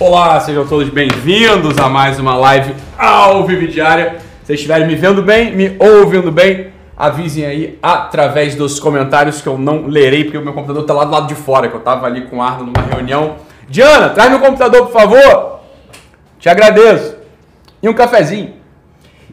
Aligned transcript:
Olá, 0.00 0.40
sejam 0.40 0.66
todos 0.66 0.88
bem-vindos 0.88 1.76
a 1.76 1.86
mais 1.86 2.18
uma 2.18 2.34
live 2.34 2.74
ao 2.96 3.46
vivo 3.46 3.68
diária. 3.68 4.12
Se 4.18 4.46
vocês 4.46 4.60
estiverem 4.60 4.86
me 4.86 4.94
vendo 4.94 5.20
bem, 5.20 5.54
me 5.54 5.76
ouvindo 5.78 6.32
bem, 6.32 6.68
avisem 6.96 7.44
aí 7.44 7.78
através 7.82 8.54
dos 8.54 8.80
comentários 8.80 9.42
que 9.42 9.46
eu 9.46 9.58
não 9.58 9.88
lerei 9.88 10.24
porque 10.24 10.38
o 10.38 10.42
meu 10.42 10.54
computador 10.54 10.84
está 10.84 10.94
lá 10.94 11.04
do 11.04 11.10
lado 11.10 11.26
de 11.26 11.34
fora, 11.34 11.68
que 11.68 11.74
eu 11.74 11.80
estava 11.80 12.06
ali 12.06 12.22
com 12.22 12.38
o 12.38 12.42
Arno 12.42 12.64
numa 12.64 12.80
reunião. 12.80 13.36
Diana, 13.68 14.08
traz 14.08 14.30
meu 14.30 14.40
computador, 14.40 14.86
por 14.86 14.92
favor. 14.92 15.60
Te 16.38 16.48
agradeço. 16.48 17.18
E 17.82 17.86
um 17.86 17.92
cafezinho. 17.92 18.54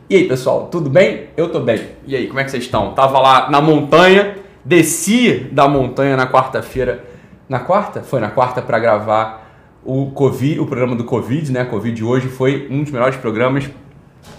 E 0.10 0.18
aí, 0.18 0.28
pessoal, 0.28 0.68
tudo 0.70 0.90
bem? 0.90 1.30
Eu 1.38 1.50
tô 1.50 1.62
bem. 1.62 1.82
E 2.06 2.14
aí, 2.14 2.28
como 2.28 2.42
é 2.42 2.44
que 2.44 2.52
vocês 2.52 2.64
estão? 2.64 2.92
Tava 2.92 3.20
lá 3.20 3.50
na 3.50 3.62
montanha, 3.62 4.36
desci 4.66 5.48
da 5.50 5.66
montanha 5.70 6.18
na 6.18 6.28
quarta-feira. 6.28 7.06
Na 7.48 7.60
quarta? 7.62 8.02
Foi 8.02 8.20
na 8.20 8.30
quarta 8.30 8.62
para 8.62 8.78
gravar 8.80 9.47
o 9.84 10.12
Covid, 10.12 10.60
o 10.60 10.66
programa 10.66 10.96
do 10.96 11.04
Covid, 11.04 11.52
né? 11.52 11.66
Covid 11.66 11.96
de 11.96 12.04
hoje 12.04 12.28
foi 12.28 12.68
um 12.70 12.84
dos 12.84 12.92
melhores 12.92 13.16
programas. 13.16 13.70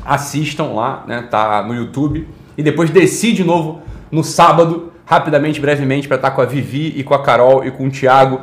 Assistam 0.04 0.72
lá, 0.72 1.04
né? 1.06 1.22
Tá 1.22 1.62
no 1.62 1.74
YouTube. 1.74 2.28
E 2.56 2.62
depois 2.62 2.90
desci 2.90 3.32
de 3.32 3.44
novo 3.44 3.80
no 4.10 4.24
sábado, 4.24 4.92
rapidamente, 5.04 5.60
brevemente, 5.60 6.08
para 6.08 6.16
estar 6.16 6.30
com 6.32 6.40
a 6.40 6.44
Vivi 6.44 6.92
e 6.96 7.02
com 7.02 7.14
a 7.14 7.22
Carol 7.22 7.64
e 7.64 7.70
com 7.70 7.86
o 7.86 7.90
Thiago 7.90 8.40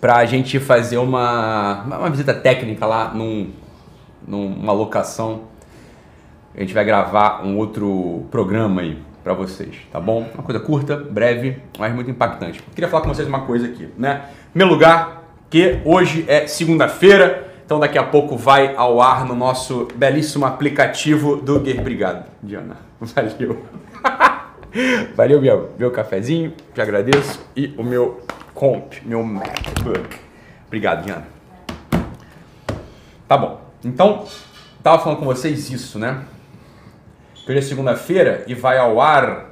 para 0.00 0.16
a 0.16 0.24
gente 0.24 0.58
fazer 0.58 0.96
uma, 0.96 1.82
uma 1.84 2.10
visita 2.10 2.32
técnica 2.32 2.86
lá 2.86 3.12
num, 3.12 3.50
numa 4.26 4.72
locação. 4.72 5.42
A 6.54 6.60
gente 6.60 6.72
vai 6.72 6.84
gravar 6.84 7.44
um 7.44 7.56
outro 7.56 8.26
programa 8.30 8.80
aí 8.80 8.98
para 9.22 9.34
vocês, 9.34 9.76
tá 9.92 10.00
bom? 10.00 10.26
Uma 10.34 10.42
coisa 10.42 10.58
curta, 10.58 10.96
breve, 10.96 11.58
mas 11.78 11.94
muito 11.94 12.10
impactante. 12.10 12.62
Queria 12.74 12.88
falar 12.88 13.02
com 13.02 13.14
vocês 13.14 13.28
uma 13.28 13.42
coisa 13.42 13.66
aqui, 13.66 13.88
né? 13.96 14.22
Meu 14.54 14.66
lugar, 14.66 15.19
que 15.50 15.80
hoje 15.84 16.24
é 16.28 16.46
segunda-feira, 16.46 17.52
então 17.66 17.80
daqui 17.80 17.98
a 17.98 18.04
pouco 18.04 18.36
vai 18.36 18.74
ao 18.76 19.02
ar 19.02 19.26
no 19.26 19.34
nosso 19.34 19.88
belíssimo 19.96 20.46
aplicativo 20.46 21.36
do 21.36 21.58
Guerreiro. 21.58 21.80
Obrigado, 21.80 22.30
Diana. 22.40 22.76
Valeu. 23.00 23.66
Valeu, 25.16 25.40
meu, 25.40 25.70
meu 25.76 25.90
cafezinho, 25.90 26.54
te 26.72 26.80
agradeço. 26.80 27.44
E 27.56 27.74
o 27.76 27.82
meu 27.82 28.20
comp, 28.54 28.94
meu 29.04 29.24
MacBook. 29.24 30.16
Obrigado, 30.68 31.04
Diana. 31.04 31.26
Tá 33.26 33.36
bom. 33.36 33.60
Então, 33.84 34.24
tava 34.84 35.02
falando 35.02 35.18
com 35.18 35.24
vocês 35.24 35.68
isso, 35.70 35.98
né? 35.98 36.22
Hoje 37.48 37.58
é 37.58 37.62
segunda-feira 37.62 38.44
e 38.46 38.54
vai 38.54 38.78
ao 38.78 39.00
ar 39.00 39.50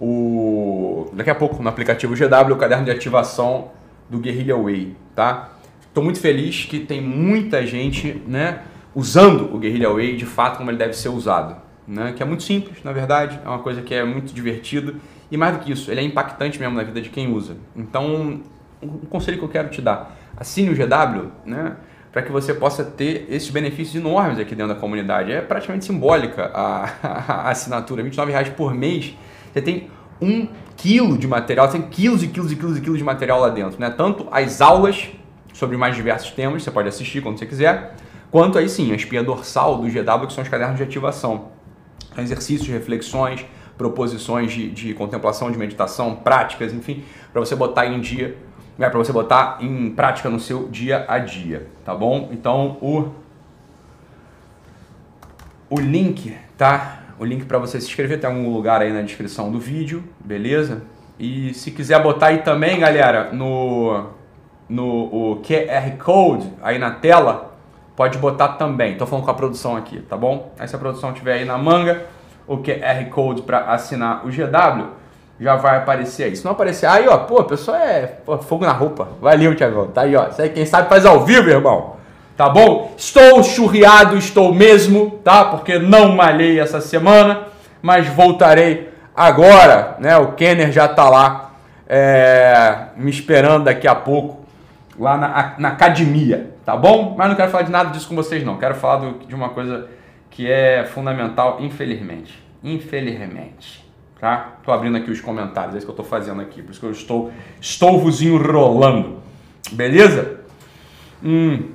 o 0.00 1.10
daqui 1.12 1.28
a 1.28 1.34
pouco 1.34 1.62
no 1.62 1.68
aplicativo 1.68 2.14
GW 2.14 2.54
o 2.54 2.56
caderno 2.56 2.86
de 2.86 2.90
ativação 2.90 3.70
do 4.08 4.18
Guerrilla 4.18 4.60
Way, 4.60 4.96
tá? 5.14 5.50
Estou 5.80 6.02
muito 6.02 6.20
feliz 6.20 6.64
que 6.64 6.80
tem 6.80 7.00
muita 7.00 7.66
gente, 7.66 8.22
né, 8.26 8.62
usando 8.94 9.54
o 9.54 9.58
Guerrilla 9.58 9.92
Way 9.92 10.16
de 10.16 10.26
fato 10.26 10.58
como 10.58 10.70
ele 10.70 10.78
deve 10.78 10.94
ser 10.94 11.08
usado, 11.08 11.56
né? 11.86 12.12
Que 12.16 12.22
é 12.22 12.26
muito 12.26 12.42
simples, 12.42 12.82
na 12.82 12.92
verdade, 12.92 13.38
é 13.44 13.48
uma 13.48 13.60
coisa 13.60 13.82
que 13.82 13.94
é 13.94 14.04
muito 14.04 14.34
divertido 14.34 14.96
e 15.30 15.36
mais 15.36 15.56
do 15.56 15.64
que 15.64 15.72
isso, 15.72 15.90
ele 15.90 16.00
é 16.00 16.04
impactante 16.04 16.58
mesmo 16.58 16.74
na 16.74 16.82
vida 16.82 17.00
de 17.00 17.08
quem 17.08 17.32
usa. 17.32 17.56
Então, 17.74 18.40
um 18.82 19.06
conselho 19.08 19.38
que 19.38 19.44
eu 19.44 19.48
quero 19.48 19.68
te 19.68 19.80
dar, 19.80 20.16
assine 20.36 20.70
o 20.70 20.74
GW, 20.74 21.30
né? 21.44 21.76
Para 22.12 22.22
que 22.22 22.30
você 22.30 22.54
possa 22.54 22.84
ter 22.84 23.26
esses 23.28 23.50
benefícios 23.50 23.96
enormes 23.96 24.38
aqui 24.38 24.54
dentro 24.54 24.72
da 24.72 24.80
comunidade. 24.80 25.32
É 25.32 25.40
praticamente 25.40 25.84
simbólica 25.84 26.50
a, 26.54 26.88
a 27.02 27.50
assinatura, 27.50 28.02
29 28.02 28.30
reais 28.30 28.48
por 28.50 28.72
mês. 28.72 29.16
Você 29.52 29.60
tem 29.60 29.88
um 30.20 30.46
quilo 30.76 31.16
de 31.16 31.26
material, 31.26 31.68
tem 31.68 31.82
quilos 31.82 32.22
e 32.22 32.28
quilos 32.28 32.52
e 32.52 32.56
quilos 32.56 32.78
e 32.78 32.80
quilos 32.80 32.98
de 32.98 33.04
material 33.04 33.40
lá 33.40 33.48
dentro, 33.48 33.80
né? 33.80 33.90
Tanto 33.90 34.26
as 34.30 34.60
aulas 34.60 35.10
sobre 35.52 35.76
mais 35.76 35.94
diversos 35.94 36.30
temas, 36.32 36.62
você 36.62 36.70
pode 36.70 36.88
assistir 36.88 37.22
quando 37.22 37.38
você 37.38 37.46
quiser, 37.46 37.94
quanto 38.30 38.58
aí 38.58 38.68
sim, 38.68 38.92
a 38.92 38.96
espinha 38.96 39.22
dorsal 39.22 39.78
do 39.78 39.88
GW, 39.88 40.26
que 40.26 40.32
são 40.32 40.42
os 40.42 40.48
cadernos 40.48 40.76
de 40.76 40.82
ativação. 40.82 41.48
Exercícios, 42.16 42.68
reflexões, 42.68 43.44
proposições 43.78 44.52
de, 44.52 44.70
de 44.70 44.94
contemplação, 44.94 45.50
de 45.50 45.58
meditação, 45.58 46.16
práticas, 46.16 46.72
enfim, 46.72 47.04
para 47.32 47.40
você 47.40 47.54
botar 47.54 47.86
em 47.86 48.00
dia, 48.00 48.36
né, 48.78 48.88
para 48.88 48.98
você 48.98 49.12
botar 49.12 49.58
em 49.60 49.90
prática 49.90 50.28
no 50.28 50.40
seu 50.40 50.68
dia 50.68 51.04
a 51.08 51.18
dia, 51.18 51.68
tá 51.84 51.94
bom? 51.94 52.28
Então 52.32 52.78
o 52.80 53.24
o 55.70 55.80
link 55.80 56.36
tá 56.56 57.03
o 57.18 57.24
link 57.24 57.44
para 57.44 57.58
você 57.58 57.80
se 57.80 57.86
inscrever 57.86 58.20
tem 58.20 58.28
algum 58.28 58.52
lugar 58.52 58.80
aí 58.80 58.92
na 58.92 59.02
descrição 59.02 59.50
do 59.50 59.58
vídeo, 59.58 60.02
beleza? 60.24 60.82
E 61.18 61.54
se 61.54 61.70
quiser 61.70 62.02
botar 62.02 62.28
aí 62.28 62.38
também, 62.38 62.80
galera, 62.80 63.30
no, 63.32 64.06
no 64.68 64.86
o 64.86 65.42
QR 65.42 65.96
Code 66.02 66.52
aí 66.62 66.78
na 66.78 66.90
tela, 66.90 67.54
pode 67.94 68.18
botar 68.18 68.48
também. 68.48 68.96
Tô 68.96 69.06
falando 69.06 69.24
com 69.24 69.30
a 69.30 69.34
produção 69.34 69.76
aqui, 69.76 70.00
tá 70.00 70.16
bom? 70.16 70.52
Aí 70.58 70.66
se 70.66 70.74
a 70.74 70.78
produção 70.78 71.12
tiver 71.12 71.34
aí 71.34 71.44
na 71.44 71.56
manga, 71.56 72.04
o 72.46 72.58
QR 72.58 73.04
Code 73.10 73.42
para 73.42 73.70
assinar 73.72 74.26
o 74.26 74.28
GW, 74.28 74.88
já 75.38 75.56
vai 75.56 75.76
aparecer 75.76 76.24
aí. 76.24 76.36
Se 76.36 76.44
não 76.44 76.52
aparecer, 76.52 76.86
aí 76.86 77.06
ó, 77.06 77.18
pô, 77.18 77.38
a 77.38 77.44
pessoa 77.44 77.78
é 77.78 78.06
pô, 78.06 78.36
fogo 78.38 78.64
na 78.64 78.72
roupa. 78.72 79.08
Valeu, 79.20 79.54
Tiagão. 79.54 79.86
Tá 79.88 80.02
aí, 80.02 80.16
ó. 80.16 80.28
Isso 80.28 80.42
aí, 80.42 80.50
quem 80.50 80.66
sabe 80.66 80.88
faz 80.88 81.06
ao 81.06 81.24
vivo, 81.24 81.48
irmão 81.48 81.94
tá 82.36 82.48
bom? 82.48 82.92
Estou 82.96 83.42
churriado, 83.42 84.16
estou 84.16 84.54
mesmo, 84.54 85.18
tá? 85.22 85.44
Porque 85.44 85.78
não 85.78 86.14
malhei 86.14 86.58
essa 86.58 86.80
semana, 86.80 87.48
mas 87.80 88.08
voltarei 88.08 88.90
agora, 89.14 89.96
né? 90.00 90.16
O 90.16 90.32
Kenner 90.32 90.72
já 90.72 90.88
tá 90.88 91.08
lá 91.08 91.52
é, 91.86 92.86
me 92.96 93.10
esperando 93.10 93.64
daqui 93.64 93.86
a 93.86 93.94
pouco 93.94 94.44
lá 94.98 95.16
na, 95.16 95.54
na 95.58 95.68
academia, 95.68 96.54
tá 96.64 96.76
bom? 96.76 97.14
Mas 97.16 97.28
não 97.28 97.36
quero 97.36 97.50
falar 97.50 97.64
de 97.64 97.70
nada 97.70 97.90
disso 97.90 98.08
com 98.08 98.16
vocês 98.16 98.44
não, 98.44 98.58
quero 98.58 98.74
falar 98.74 98.96
do, 98.96 99.26
de 99.26 99.34
uma 99.34 99.50
coisa 99.50 99.88
que 100.30 100.50
é 100.50 100.84
fundamental, 100.84 101.58
infelizmente, 101.60 102.42
infelizmente, 102.62 103.84
tá? 104.20 104.54
Tô 104.64 104.72
abrindo 104.72 104.96
aqui 104.96 105.10
os 105.10 105.20
comentários, 105.20 105.74
é 105.74 105.78
isso 105.78 105.86
que 105.86 105.92
eu 105.92 105.96
tô 105.96 106.04
fazendo 106.04 106.40
aqui, 106.40 106.62
por 106.62 106.72
isso 106.72 106.80
que 106.80 106.86
eu 106.86 106.90
estou, 106.90 107.32
estou 107.60 108.00
vos 108.00 108.20
enrolando, 108.20 109.20
beleza? 109.72 110.40
Hum... 111.22 111.74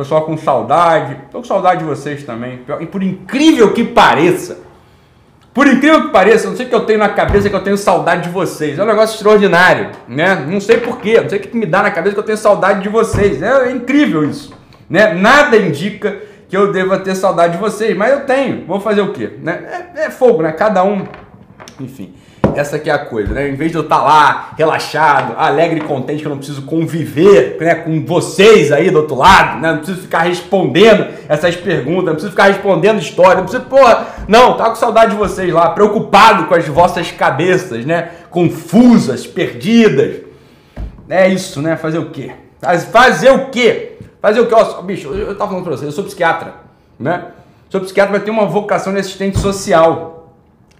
Pessoal 0.00 0.22
com 0.22 0.34
saudade. 0.34 1.14
Tô 1.30 1.40
com 1.40 1.44
saudade 1.44 1.80
de 1.80 1.84
vocês 1.84 2.22
também. 2.24 2.60
E 2.80 2.86
por 2.86 3.02
incrível 3.02 3.74
que 3.74 3.84
pareça, 3.84 4.58
por 5.52 5.66
incrível 5.66 6.06
que 6.06 6.08
pareça, 6.08 6.48
não 6.48 6.56
sei 6.56 6.64
o 6.64 6.68
que 6.70 6.74
eu 6.74 6.86
tenho 6.86 6.98
na 6.98 7.10
cabeça 7.10 7.50
que 7.50 7.54
eu 7.54 7.62
tenho 7.62 7.76
saudade 7.76 8.22
de 8.22 8.30
vocês. 8.30 8.78
É 8.78 8.82
um 8.82 8.86
negócio 8.86 9.16
extraordinário, 9.16 9.90
né? 10.08 10.36
Não 10.48 10.58
sei 10.58 10.78
porquê, 10.78 11.20
não 11.20 11.28
sei 11.28 11.38
o 11.38 11.42
que 11.42 11.54
me 11.54 11.66
dá 11.66 11.82
na 11.82 11.90
cabeça 11.90 12.14
que 12.14 12.20
eu 12.20 12.24
tenho 12.24 12.38
saudade 12.38 12.82
de 12.82 12.88
vocês. 12.88 13.42
É, 13.42 13.68
é 13.68 13.72
incrível 13.72 14.24
isso, 14.24 14.54
né? 14.88 15.12
Nada 15.12 15.54
indica 15.58 16.16
que 16.48 16.56
eu 16.56 16.72
deva 16.72 16.98
ter 16.98 17.14
saudade 17.14 17.52
de 17.52 17.58
vocês, 17.58 17.94
mas 17.94 18.10
eu 18.10 18.20
tenho. 18.20 18.64
Vou 18.64 18.80
fazer 18.80 19.02
o 19.02 19.12
quê? 19.12 19.32
Né? 19.42 19.90
É, 19.94 20.04
é 20.06 20.10
fogo, 20.10 20.42
né? 20.42 20.50
Cada 20.52 20.82
um, 20.82 21.06
enfim. 21.78 22.14
Essa 22.60 22.76
aqui 22.76 22.90
é 22.90 22.92
a 22.92 22.98
coisa, 22.98 23.32
né? 23.32 23.48
Em 23.48 23.54
vez 23.54 23.70
de 23.70 23.78
eu 23.78 23.82
estar 23.82 23.96
tá 23.96 24.02
lá, 24.02 24.50
relaxado, 24.54 25.34
alegre 25.38 25.80
e 25.80 25.82
contente 25.82 26.20
que 26.20 26.26
eu 26.26 26.30
não 26.30 26.36
preciso 26.36 26.60
conviver 26.62 27.56
né, 27.58 27.74
com 27.74 28.04
vocês 28.04 28.70
aí 28.70 28.90
do 28.90 28.98
outro 28.98 29.14
lado, 29.16 29.62
né? 29.62 29.70
Não 29.70 29.78
preciso 29.78 30.02
ficar 30.02 30.24
respondendo 30.24 31.06
essas 31.26 31.56
perguntas, 31.56 32.04
não 32.04 32.12
preciso 32.12 32.32
ficar 32.32 32.48
respondendo 32.48 32.98
história, 32.98 33.36
não 33.36 33.44
preciso, 33.44 33.64
porra, 33.64 34.08
não, 34.28 34.58
tá 34.58 34.68
com 34.68 34.76
saudade 34.76 35.12
de 35.12 35.16
vocês 35.16 35.50
lá, 35.50 35.70
preocupado 35.70 36.44
com 36.48 36.54
as 36.54 36.66
vossas 36.68 37.10
cabeças, 37.10 37.86
né? 37.86 38.10
Confusas, 38.28 39.26
perdidas. 39.26 40.18
É 41.08 41.28
isso, 41.28 41.62
né? 41.62 41.78
Fazer 41.78 41.98
o 41.98 42.10
quê? 42.10 42.32
Fazer 42.92 43.30
o 43.30 43.48
quê? 43.48 43.96
Fazer 44.20 44.40
o 44.40 44.46
quê? 44.46 44.54
Ó, 44.54 44.82
bicho, 44.82 45.08
eu 45.08 45.34
tava 45.34 45.48
falando 45.48 45.64
pra 45.64 45.78
você, 45.78 45.86
eu 45.86 45.92
sou 45.92 46.04
psiquiatra, 46.04 46.56
né? 46.98 47.24
Sou 47.70 47.80
psiquiatra, 47.80 48.12
mas 48.12 48.22
tenho 48.22 48.36
uma 48.36 48.46
vocação 48.46 48.92
de 48.92 49.00
assistente 49.00 49.38
social. 49.38 50.19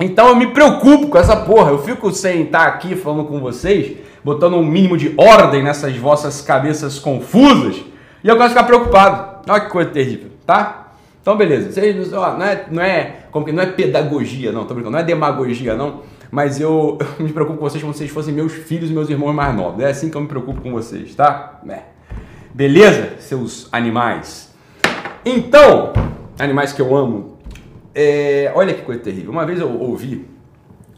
Então 0.01 0.29
eu 0.29 0.37
me 0.37 0.47
preocupo 0.47 1.09
com 1.09 1.19
essa 1.19 1.37
porra. 1.37 1.71
Eu 1.71 1.79
fico 1.79 2.11
sem 2.11 2.45
estar 2.45 2.67
aqui 2.67 2.97
falando 2.97 3.25
com 3.25 3.39
vocês, 3.39 3.99
botando 4.25 4.55
um 4.55 4.65
mínimo 4.65 4.97
de 4.97 5.15
ordem 5.19 5.63
nessas 5.63 5.95
vossas 5.97 6.41
cabeças 6.41 6.99
confusas, 6.99 7.85
e 8.25 8.29
eu 8.29 8.35
começo 8.35 8.55
a 8.55 8.57
ficar 8.57 8.65
preocupado. 8.65 9.41
Olha 9.49 9.61
que 9.61 9.71
coisa 9.71 9.91
terrível, 9.91 10.31
tá? 10.47 10.95
Então 11.21 11.37
beleza. 11.37 11.71
Vocês, 11.71 12.13
ó, 12.15 12.37
não 12.37 12.47
é, 12.47 12.67
não 12.71 12.83
é, 12.83 13.17
como 13.31 13.45
que 13.45 13.53
não 13.53 13.63
é 13.63 13.67
pedagogia, 13.67 14.51
não, 14.51 14.65
tô 14.65 14.73
brincando, 14.73 14.93
não 14.93 15.01
é 15.01 15.05
demagogia, 15.05 15.77
não. 15.77 16.01
Mas 16.31 16.59
eu, 16.59 16.97
eu 17.19 17.25
me 17.25 17.33
preocupo 17.33 17.59
com 17.59 17.69
vocês 17.69 17.83
como 17.83 17.93
se 17.93 17.99
vocês 17.99 18.11
fossem 18.11 18.33
meus 18.33 18.53
filhos 18.53 18.91
e 18.91 18.95
meus 18.95 19.11
irmãos 19.11 19.35
mais 19.35 19.55
novos. 19.55 19.83
É 19.83 19.91
assim 19.91 20.09
que 20.09 20.17
eu 20.17 20.23
me 20.23 20.29
preocupo 20.29 20.63
com 20.63 20.73
vocês, 20.73 21.15
tá? 21.15 21.61
É. 21.69 21.81
Beleza, 22.55 23.17
seus 23.19 23.69
animais? 23.71 24.51
Então, 25.25 25.93
animais 26.39 26.73
que 26.73 26.81
eu 26.81 26.97
amo, 26.97 27.39
é, 27.95 28.53
olha 28.55 28.75
que 28.75 28.83
coisa 28.83 29.01
terrível. 29.01 29.31
Uma 29.31 29.45
vez 29.45 29.61
eu 29.61 29.71
ouvi 29.81 30.29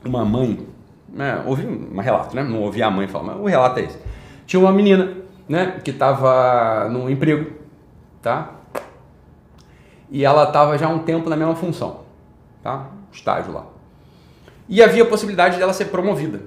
uma 0.05 0.25
mãe, 0.25 0.67
né, 1.09 1.43
ouvi 1.47 1.67
um 1.67 1.99
relato, 2.01 2.35
né? 2.35 2.43
Não 2.43 2.61
ouvi 2.63 2.83
a 2.83 2.91
mãe 2.91 3.07
falar, 3.07 3.35
mas 3.35 3.41
o 3.41 3.47
relato 3.47 3.79
é 3.79 3.85
esse. 3.85 3.99
Tinha 4.47 4.61
uma 4.61 4.73
menina, 4.73 5.17
né, 5.49 5.81
que 5.85 5.91
estava 5.91 6.89
num 6.89 7.09
emprego, 7.09 7.53
tá? 8.21 8.53
E 10.11 10.25
ela 10.25 10.45
estava 10.45 10.77
já 10.77 10.87
há 10.87 10.91
um 10.91 11.01
tempo 11.01 11.31
na 11.31 11.37
mesma 11.37 11.55
função, 11.55 12.01
tá? 12.63 12.89
Estágio 13.11 13.53
lá. 13.53 13.67
E 14.69 14.83
havia 14.83 15.03
a 15.03 15.07
possibilidade 15.07 15.59
dela 15.59 15.73
ser 15.73 15.87
promovida, 15.87 16.43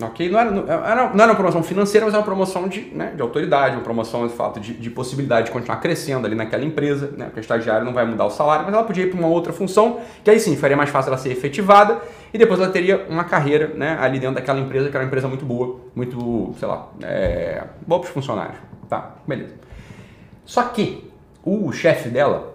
Ok? 0.00 0.28
Não 0.28 0.40
era, 0.40 0.50
não 0.50 0.68
era, 0.68 1.14
não 1.14 1.22
era 1.22 1.26
uma 1.26 1.34
promoção 1.36 1.62
financeira, 1.62 2.04
mas 2.04 2.14
era 2.14 2.20
uma 2.20 2.26
promoção 2.26 2.66
de, 2.66 2.80
né, 2.92 3.12
de 3.14 3.22
autoridade, 3.22 3.76
uma 3.76 3.82
promoção 3.82 4.26
de 4.26 4.34
fato 4.34 4.58
de, 4.58 4.74
de 4.74 4.90
possibilidade 4.90 5.46
de 5.46 5.52
continuar 5.52 5.76
crescendo 5.76 6.26
ali 6.26 6.34
naquela 6.34 6.64
empresa, 6.64 7.12
né? 7.16 7.26
Porque 7.26 7.38
a 7.38 7.42
estagiária 7.42 7.84
não 7.84 7.92
vai 7.92 8.04
mudar 8.04 8.24
o 8.24 8.30
salário, 8.30 8.64
mas 8.64 8.74
ela 8.74 8.82
podia 8.82 9.04
ir 9.04 9.10
para 9.10 9.18
uma 9.18 9.28
outra 9.28 9.52
função, 9.52 10.00
que 10.24 10.30
aí 10.30 10.40
sim 10.40 10.56
faria 10.56 10.76
mais 10.76 10.90
fácil 10.90 11.10
ela 11.10 11.18
ser 11.18 11.30
efetivada 11.30 12.00
e 12.32 12.38
depois 12.38 12.58
ela 12.58 12.70
teria 12.70 13.06
uma 13.08 13.22
carreira 13.22 13.68
né, 13.68 13.96
ali 14.00 14.18
dentro 14.18 14.34
daquela 14.34 14.58
empresa, 14.58 14.90
que 14.90 14.96
era 14.96 15.04
uma 15.04 15.08
empresa 15.08 15.28
muito 15.28 15.44
boa, 15.44 15.80
muito, 15.94 16.52
sei 16.58 16.66
lá, 16.66 16.88
é, 17.02 17.62
boa 17.86 18.00
para 18.00 18.08
os 18.08 18.12
funcionários. 18.12 18.56
Tá, 18.88 19.14
beleza. 19.26 19.54
Só 20.44 20.64
que 20.64 21.08
o 21.44 21.70
chefe 21.70 22.08
dela 22.08 22.52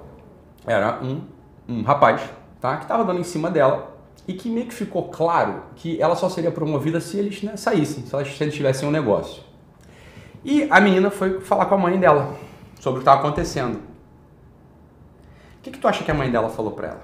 era 0.67 0.99
um, 1.01 1.21
um 1.67 1.83
rapaz, 1.83 2.21
tá? 2.59 2.75
Que 2.75 2.83
estava 2.83 3.05
dando 3.05 3.21
em 3.21 3.23
cima 3.23 3.49
dela 3.49 3.88
e 4.29 4.33
que 4.35 4.47
meio 4.47 4.67
que 4.67 4.75
ficou 4.75 5.09
claro 5.09 5.63
que 5.75 5.99
ela 5.99 6.15
só 6.15 6.29
seria 6.29 6.51
promovida 6.51 7.01
se 7.01 7.17
eles 7.17 7.41
né, 7.41 7.57
saíssem, 7.57 8.05
se, 8.05 8.13
elas, 8.13 8.27
se 8.27 8.43
eles 8.43 8.53
tivessem 8.53 8.87
um 8.87 8.91
negócio. 8.91 9.41
E 10.45 10.67
a 10.69 10.79
menina 10.79 11.09
foi 11.09 11.41
falar 11.41 11.65
com 11.65 11.73
a 11.73 11.77
mãe 11.79 11.99
dela 11.99 12.35
sobre 12.79 12.99
o 12.99 13.01
que 13.01 13.09
estava 13.09 13.21
acontecendo. 13.21 13.77
O 13.77 15.61
que, 15.63 15.71
que 15.71 15.79
tu 15.79 15.87
acha 15.87 16.03
que 16.03 16.11
a 16.11 16.13
mãe 16.13 16.29
dela 16.29 16.47
falou 16.47 16.73
para 16.73 16.89
ela? 16.89 17.01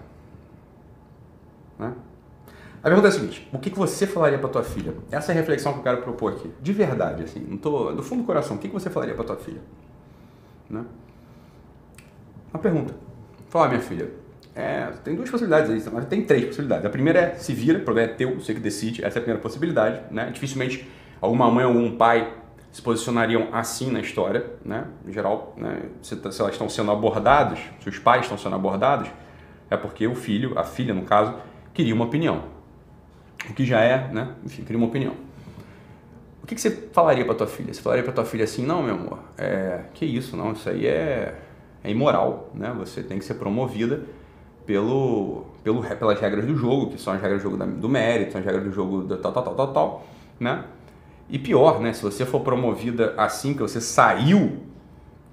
Né? 1.80 1.94
A 2.84 2.90
pergunta 2.90 3.08
é 3.08 3.10
a 3.10 3.14
seguinte: 3.14 3.50
o 3.52 3.58
que, 3.58 3.72
que 3.72 3.78
você 3.80 4.06
falaria 4.06 4.38
para 4.38 4.50
tua 4.50 4.64
filha? 4.64 4.94
Essa 5.10 5.32
é 5.32 5.34
a 5.34 5.40
reflexão 5.40 5.74
que 5.74 5.80
eu 5.80 5.84
quero 5.84 6.04
propor 6.04 6.34
aqui, 6.34 6.52
de 6.62 6.74
verdade, 6.74 7.24
assim, 7.24 7.40
não 7.40 7.58
tô 7.58 7.92
do 7.92 8.04
fundo 8.04 8.22
do 8.22 8.28
coração. 8.28 8.56
O 8.56 8.60
que, 8.60 8.68
que 8.68 8.74
você 8.74 8.92
falaria 8.92 9.16
para 9.16 9.24
tua 9.24 9.38
filha? 9.38 9.62
Né? 10.70 10.86
Uma 12.54 12.60
pergunta. 12.62 12.94
Fala, 13.50 13.70
minha 13.70 13.82
filha, 13.82 14.12
é, 14.56 14.90
tem 15.04 15.16
duas 15.16 15.30
possibilidades 15.30 15.70
aí, 15.70 15.94
mas 15.94 16.06
tem 16.06 16.24
três 16.24 16.46
possibilidades. 16.46 16.86
A 16.86 16.90
primeira 16.90 17.20
é 17.20 17.36
se 17.36 17.54
vira, 17.54 17.78
o 17.78 17.82
problema 17.82 18.12
é 18.12 18.14
teu, 18.14 18.40
você 18.40 18.54
que 18.54 18.62
decide, 18.62 19.04
essa 19.04 19.18
é 19.18 19.20
a 19.20 19.22
primeira 19.22 19.42
possibilidade. 19.42 20.00
Né? 20.10 20.32
Dificilmente 20.32 20.88
alguma 21.20 21.52
mãe 21.52 21.66
ou 21.66 21.74
algum 21.74 21.98
pai 21.98 22.34
se 22.72 22.82
posicionariam 22.82 23.50
assim 23.52 23.92
na 23.92 24.00
história, 24.00 24.46
né? 24.64 24.86
Em 25.08 25.12
geral, 25.12 25.54
né? 25.58 25.84
se, 26.02 26.16
se 26.16 26.42
elas 26.42 26.54
estão 26.54 26.68
sendo 26.70 26.92
abordados, 26.92 27.60
se 27.82 27.90
os 27.90 28.00
pais 28.00 28.24
estão 28.24 28.38
sendo 28.38 28.56
abordados, 28.56 29.10
é 29.70 29.78
porque 29.78 30.08
o 30.08 30.16
filho, 30.16 30.58
a 30.58 30.64
filha 30.64 30.94
no 30.94 31.04
caso, 31.04 31.34
queria 31.74 31.94
uma 31.94 32.06
opinião. 32.06 32.44
O 33.50 33.54
que 33.54 33.66
já 33.66 33.82
é, 33.82 34.10
né? 34.12 34.36
Enfim, 34.46 34.64
queria 34.64 34.78
uma 34.78 34.88
opinião. 34.88 35.14
O 36.44 36.48
que, 36.48 36.56
que 36.56 36.62
você 36.62 36.70
falaria 36.94 37.26
para 37.26 37.36
tua 37.36 37.48
filha? 37.48 37.74
Você 37.74 37.82
falaria 37.82 38.04
para 38.04 38.14
tua 38.14 38.26
filha 38.26 38.44
assim, 38.44 38.66
não, 38.66 38.84
meu 38.84 38.96
amor, 38.96 39.20
é, 39.38 39.82
que 39.94 40.06
isso, 40.06 40.38
não, 40.38 40.52
isso 40.52 40.70
aí 40.70 40.86
é, 40.86 41.36
é 41.84 41.92
imoral, 41.92 42.52
né? 42.54 42.74
Você 42.78 43.02
tem 43.02 43.18
que 43.18 43.26
ser 43.26 43.36
promovida 43.36 44.04
pelo, 44.66 45.46
pelo, 45.64 45.82
pelas 45.84 46.20
regras 46.20 46.46
do 46.46 46.56
jogo, 46.56 46.92
que 46.92 47.00
são 47.00 47.14
as 47.14 47.22
regras 47.22 47.42
do 47.42 47.50
jogo 47.50 47.66
do 47.66 47.90
mérito, 47.90 48.34
são 48.34 48.40
as 48.40 48.46
regras 48.46 48.64
do 48.64 48.72
jogo 48.72 49.02
do 49.04 49.18
tal, 49.18 49.32
tal, 49.32 49.44
tal, 49.44 49.56
tal, 49.56 49.74
tal, 49.74 50.08
né? 50.40 50.64
E 51.30 51.40
pior, 51.40 51.80
né? 51.80 51.94
Se 51.94 52.02
você 52.04 52.26
for 52.26 52.42
promovida 52.42 53.14
assim, 53.18 53.54
que 53.54 53.62
você 53.62 53.82
saiu 53.82 54.60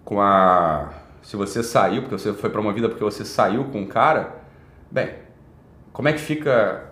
com 0.05 0.21
a... 0.21 0.91
Se 1.23 1.37
você 1.37 1.63
saiu, 1.63 2.03
porque 2.03 2.19
você 2.19 2.33
foi 2.33 2.51
promovida 2.51 2.89
porque 2.89 3.05
você 3.05 3.25
saiu 3.25 3.65
com 3.65 3.83
o 3.83 3.87
cara, 3.87 4.43
bem, 4.91 5.11
como 5.93 6.09
é 6.09 6.13
que 6.13 6.21
fica 6.21 6.91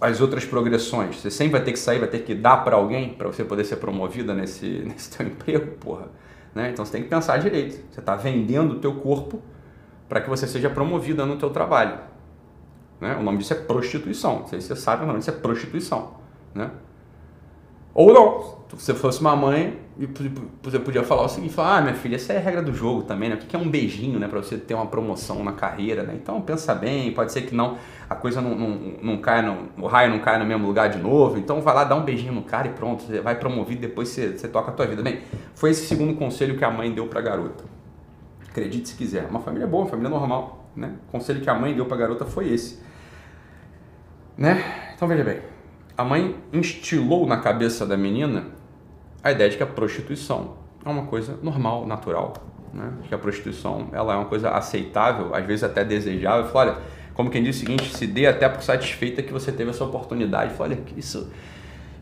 as 0.00 0.20
outras 0.20 0.44
progressões? 0.44 1.16
Você 1.16 1.30
sempre 1.30 1.52
vai 1.52 1.62
ter 1.62 1.72
que 1.72 1.78
sair, 1.78 1.98
vai 1.98 2.08
ter 2.08 2.20
que 2.20 2.34
dar 2.34 2.58
para 2.58 2.76
alguém 2.76 3.10
para 3.10 3.28
você 3.28 3.44
poder 3.44 3.64
ser 3.64 3.76
promovida 3.76 4.34
nesse, 4.34 4.66
nesse 4.86 5.16
teu 5.16 5.26
emprego, 5.26 5.72
porra. 5.78 6.08
Né? 6.54 6.70
Então 6.70 6.84
você 6.84 6.92
tem 6.92 7.02
que 7.02 7.08
pensar 7.08 7.38
direito. 7.38 7.84
Você 7.90 8.00
está 8.00 8.14
vendendo 8.14 8.74
o 8.74 8.78
teu 8.78 8.94
corpo 8.94 9.42
para 10.08 10.20
que 10.20 10.28
você 10.28 10.46
seja 10.46 10.70
promovida 10.70 11.24
no 11.24 11.36
teu 11.36 11.50
trabalho. 11.50 11.98
Né? 13.00 13.16
O 13.16 13.22
nome 13.22 13.38
disso 13.38 13.52
é 13.52 13.56
prostituição. 13.56 14.40
Não 14.40 14.46
sei 14.46 14.60
se 14.60 14.68
você 14.68 14.76
sabe, 14.76 15.04
o 15.04 15.06
nome 15.06 15.18
disso 15.18 15.30
é 15.30 15.34
prostituição. 15.34 16.14
Né? 16.54 16.70
Ou 17.94 18.12
não. 18.12 18.62
Se 18.70 18.86
você 18.86 18.94
fosse 18.94 19.20
uma 19.20 19.36
mãe, 19.36 19.78
você 20.62 20.78
podia 20.78 21.02
falar 21.02 21.24
o 21.24 21.28
seguinte, 21.28 21.52
falar, 21.52 21.76
ah, 21.76 21.80
minha 21.82 21.94
filha, 21.94 22.16
essa 22.16 22.32
é 22.32 22.38
a 22.38 22.40
regra 22.40 22.62
do 22.62 22.72
jogo 22.72 23.02
também, 23.02 23.28
né? 23.28 23.34
O 23.34 23.38
que 23.38 23.54
é 23.54 23.58
um 23.58 23.68
beijinho, 23.68 24.18
né? 24.18 24.26
Para 24.26 24.42
você 24.42 24.56
ter 24.56 24.72
uma 24.72 24.86
promoção 24.86 25.44
na 25.44 25.52
carreira, 25.52 26.02
né? 26.02 26.14
Então 26.14 26.40
pensa 26.40 26.74
bem, 26.74 27.12
pode 27.12 27.32
ser 27.32 27.42
que 27.42 27.54
não, 27.54 27.76
a 28.08 28.14
coisa 28.14 28.40
não, 28.40 28.54
não, 28.54 28.68
não 29.02 29.18
caia, 29.18 29.42
no, 29.42 29.68
o 29.76 29.86
raio 29.86 30.10
não 30.10 30.20
caia 30.20 30.38
no 30.38 30.46
mesmo 30.46 30.66
lugar 30.66 30.88
de 30.88 30.96
novo, 30.96 31.38
então 31.38 31.60
vai 31.60 31.74
lá, 31.74 31.84
dá 31.84 31.94
um 31.94 32.02
beijinho 32.02 32.32
no 32.32 32.42
cara 32.42 32.68
e 32.68 32.70
pronto, 32.70 33.02
você 33.02 33.20
vai 33.20 33.38
promovido, 33.38 33.82
depois 33.82 34.08
você, 34.08 34.38
você 34.38 34.48
toca 34.48 34.70
a 34.70 34.74
tua 34.74 34.86
vida. 34.86 35.02
Bem, 35.02 35.20
foi 35.54 35.70
esse 35.70 35.86
segundo 35.86 36.14
conselho 36.14 36.56
que 36.56 36.64
a 36.64 36.70
mãe 36.70 36.90
deu 36.90 37.08
pra 37.08 37.20
garota. 37.20 37.71
Acredite 38.52 38.90
se 38.90 38.96
quiser. 38.96 39.26
Uma 39.30 39.40
família 39.40 39.66
boa, 39.66 39.84
uma 39.84 39.90
família 39.90 40.10
normal, 40.10 40.66
né? 40.76 40.92
O 41.08 41.10
conselho 41.10 41.40
que 41.40 41.48
a 41.48 41.54
mãe 41.54 41.74
deu 41.74 41.86
pra 41.86 41.96
garota 41.96 42.26
foi 42.26 42.52
esse. 42.52 42.78
Né? 44.36 44.62
Então 44.94 45.08
veja 45.08 45.24
bem, 45.24 45.40
a 45.96 46.04
mãe 46.04 46.36
instilou 46.52 47.26
na 47.26 47.38
cabeça 47.38 47.86
da 47.86 47.96
menina 47.96 48.46
a 49.22 49.32
ideia 49.32 49.48
de 49.48 49.56
que 49.56 49.62
a 49.62 49.66
prostituição 49.66 50.56
é 50.84 50.88
uma 50.88 51.06
coisa 51.06 51.38
normal, 51.42 51.86
natural, 51.86 52.34
né? 52.74 52.92
que 53.08 53.14
a 53.14 53.18
prostituição 53.18 53.88
ela 53.92 54.12
é 54.12 54.16
uma 54.16 54.26
coisa 54.26 54.50
aceitável, 54.50 55.34
às 55.34 55.46
vezes 55.46 55.64
até 55.64 55.82
desejável. 55.82 56.50
Falou, 56.50 56.74
olha, 56.74 56.82
como 57.14 57.30
quem 57.30 57.42
diz 57.42 57.56
o 57.56 57.58
seguinte, 57.58 57.96
se 57.96 58.06
dê 58.06 58.26
até 58.26 58.48
por 58.50 58.62
satisfeita 58.62 59.22
que 59.22 59.32
você 59.32 59.50
teve 59.50 59.70
essa 59.70 59.84
oportunidade. 59.84 60.52
Falou, 60.54 60.72
olha, 60.72 60.82
isso... 60.94 61.30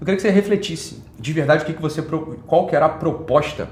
Eu 0.01 0.05
queria 0.05 0.17
que 0.17 0.23
você 0.23 0.31
refletisse 0.31 1.03
de 1.19 1.33
verdade 1.33 1.63
o 1.63 1.67
que, 1.67 1.75
que 1.75 1.83
você, 1.83 2.03
qual 2.47 2.67
que 2.67 2.75
era 2.75 2.87
a 2.87 2.89
proposta, 2.89 3.69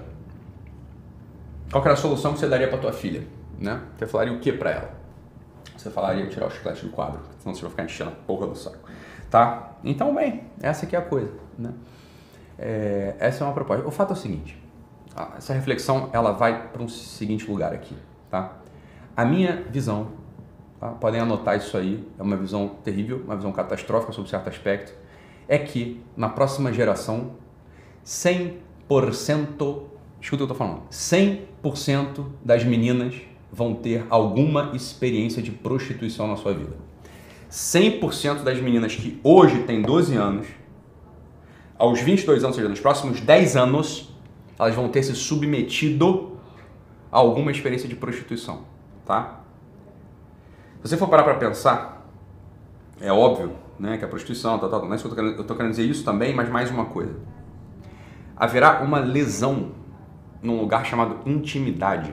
qual 1.70 1.84
era 1.84 1.92
a 1.92 1.96
solução 1.96 2.32
que 2.32 2.40
você 2.40 2.48
daria 2.48 2.68
para 2.68 2.78
tua 2.78 2.92
filha, 2.92 3.26
né? 3.58 3.82
Você 3.96 4.06
falaria 4.06 4.32
o 4.32 4.40
que 4.40 4.52
para 4.52 4.70
ela? 4.70 4.90
Você 5.76 5.90
falaria 5.90 6.26
tirar 6.26 6.46
o 6.46 6.50
chiclete 6.50 6.84
do 6.84 6.92
quadro, 6.92 7.20
senão 7.38 7.54
você 7.54 7.62
vai 7.62 7.70
ficar 7.70 7.84
enchendo 7.84 8.10
a 8.10 8.14
porra 8.14 8.46
do 8.46 8.54
saco, 8.54 8.88
tá? 9.30 9.72
Então, 9.84 10.14
bem, 10.14 10.44
essa 10.60 10.86
aqui 10.86 10.96
é 10.96 10.98
a 10.98 11.02
coisa, 11.02 11.32
né? 11.58 11.72
É, 12.58 13.14
essa 13.18 13.44
é 13.44 13.46
uma 13.46 13.52
proposta. 13.52 13.86
O 13.86 13.90
fato 13.90 14.10
é 14.10 14.12
o 14.14 14.16
seguinte, 14.16 14.60
essa 15.36 15.52
reflexão 15.52 16.10
ela 16.12 16.32
vai 16.32 16.68
para 16.68 16.82
um 16.82 16.88
seguinte 16.88 17.48
lugar 17.50 17.72
aqui, 17.72 17.96
tá? 18.30 18.56
A 19.16 19.24
minha 19.24 19.62
visão, 19.70 20.12
tá? 20.80 20.88
podem 20.88 21.20
anotar 21.20 21.56
isso 21.56 21.76
aí, 21.76 22.08
é 22.18 22.22
uma 22.22 22.36
visão 22.36 22.68
terrível, 22.82 23.22
uma 23.24 23.36
visão 23.36 23.52
catastrófica 23.52 24.12
sobre 24.12 24.30
certo 24.30 24.48
aspecto, 24.48 24.92
é 25.46 25.58
que 25.58 26.02
na 26.16 26.28
próxima 26.28 26.72
geração 26.72 27.32
100%, 28.04 28.58
escuta 30.20 30.44
o 30.44 30.46
que 30.46 30.52
eu 30.52 30.56
tô 30.56 30.64
falando, 30.64 30.82
100% 30.90 32.24
das 32.44 32.64
meninas 32.64 33.14
vão 33.52 33.74
ter 33.74 34.06
alguma 34.10 34.72
experiência 34.74 35.42
de 35.42 35.50
prostituição 35.50 36.26
na 36.26 36.36
sua 36.36 36.52
vida. 36.52 36.76
100% 37.50 38.42
das 38.42 38.60
meninas 38.60 38.94
que 38.94 39.18
hoje 39.22 39.62
têm 39.62 39.80
12 39.80 40.14
anos 40.14 40.46
aos 41.78 42.00
22 42.00 42.44
anos, 42.44 42.56
ou 42.56 42.60
seja, 42.60 42.68
nos 42.68 42.80
próximos 42.80 43.20
10 43.20 43.56
anos, 43.56 44.12
elas 44.58 44.74
vão 44.74 44.88
ter 44.88 45.02
se 45.02 45.14
submetido 45.14 46.36
a 47.10 47.18
alguma 47.18 47.50
experiência 47.50 47.88
de 47.88 47.94
prostituição, 47.94 48.64
tá? 49.06 49.40
Se 50.82 50.88
você 50.88 50.96
for 50.96 51.08
parar 51.08 51.22
para 51.22 51.34
pensar, 51.34 52.06
é 53.00 53.12
óbvio, 53.12 53.52
né, 53.78 53.96
que 53.96 54.04
a 54.04 54.08
prostituição, 54.08 54.58
tal, 54.58 54.68
tal, 54.68 54.84
não 54.84 54.92
é 54.92 54.96
isso 54.96 55.04
que 55.04 55.10
eu 55.12 55.16
tô 55.16 55.22
querendo, 55.22 55.38
eu 55.38 55.46
tô 55.46 55.54
querendo 55.54 55.70
dizer 55.70 55.84
isso 55.84 56.04
também, 56.04 56.34
mas 56.34 56.48
mais 56.48 56.70
uma 56.70 56.86
coisa. 56.86 57.14
Haverá 58.36 58.82
uma 58.82 58.98
lesão 58.98 59.72
num 60.42 60.60
lugar 60.60 60.84
chamado 60.84 61.18
intimidade, 61.26 62.12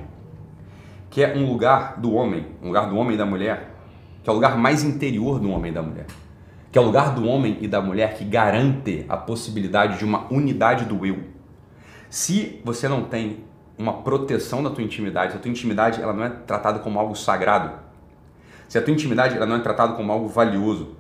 que 1.10 1.24
é 1.24 1.36
um 1.36 1.46
lugar 1.48 2.00
do 2.00 2.14
homem, 2.14 2.46
um 2.62 2.68
lugar 2.68 2.90
do 2.90 2.98
homem 2.98 3.16
e 3.16 3.18
da 3.18 3.26
mulher, 3.26 3.76
que 4.24 4.30
é 4.30 4.32
o 4.32 4.36
lugar 4.36 4.58
mais 4.58 4.84
interior 4.84 5.40
do 5.40 5.50
homem 5.50 5.72
e 5.72 5.74
da 5.74 5.82
mulher 5.82 6.06
que 6.76 6.78
é 6.78 6.82
o 6.82 6.84
lugar 6.84 7.16
do 7.16 7.26
homem 7.26 7.58
e 7.62 7.70
da 7.70 7.80
mulher 7.80 8.18
que 8.18 8.26
garante 8.26 9.06
a 9.08 9.16
possibilidade 9.16 9.98
de 9.98 10.04
uma 10.04 10.28
unidade 10.30 10.84
do 10.84 11.06
eu. 11.06 11.20
Se 12.10 12.60
você 12.66 12.90
não 12.90 13.06
tem 13.06 13.46
uma 13.78 14.02
proteção 14.02 14.62
da 14.62 14.70
tua 14.70 14.84
intimidade, 14.84 15.38
a 15.38 15.40
tua 15.40 15.50
intimidade 15.50 16.02
ela 16.02 16.12
não 16.12 16.26
é 16.26 16.30
tratada 16.30 16.80
como 16.80 17.00
algo 17.00 17.16
sagrado, 17.16 17.72
se 18.68 18.78
a 18.78 18.82
tua 18.82 18.92
intimidade 18.92 19.38
ela 19.38 19.46
não 19.46 19.56
é 19.56 19.60
tratada 19.60 19.94
como 19.94 20.12
algo 20.12 20.28
valioso, 20.28 20.98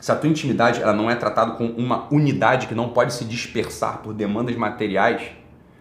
se 0.00 0.10
a 0.10 0.16
tua 0.16 0.30
intimidade 0.30 0.80
ela 0.80 0.94
não 0.94 1.10
é 1.10 1.14
tratada 1.14 1.50
com 1.50 1.66
uma 1.66 2.10
unidade 2.10 2.66
que 2.66 2.74
não 2.74 2.88
pode 2.88 3.12
se 3.12 3.26
dispersar 3.26 3.98
por 3.98 4.14
demandas 4.14 4.56
materiais, 4.56 5.20